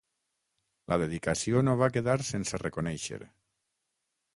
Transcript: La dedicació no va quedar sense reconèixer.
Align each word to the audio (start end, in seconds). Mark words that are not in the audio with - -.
La 0.93 0.97
dedicació 1.03 1.63
no 1.67 1.77
va 1.85 1.93
quedar 1.99 2.19
sense 2.33 2.65
reconèixer. 2.67 3.25